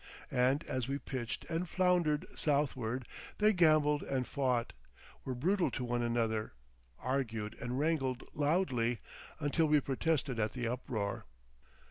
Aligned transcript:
And 0.31 0.63
as 0.63 0.87
we 0.87 0.97
pitched 0.97 1.45
and 1.47 1.69
floundered 1.69 2.25
southward 2.35 3.07
they 3.37 3.53
gambled 3.53 4.01
and 4.01 4.25
fought, 4.27 4.73
were 5.23 5.35
brutal 5.35 5.69
to 5.69 5.83
one 5.83 6.01
another, 6.01 6.53
argued 6.97 7.55
and 7.61 7.77
wrangled 7.77 8.23
loudly, 8.33 8.99
until 9.39 9.67
we 9.67 9.79
protested 9.79 10.39
at 10.39 10.53
the 10.53 10.67
uproar. 10.67 11.27